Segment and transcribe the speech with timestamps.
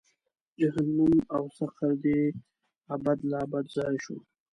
[0.59, 2.19] جهنم او سقر دې
[2.95, 4.17] ابد لا ابد ځای شو.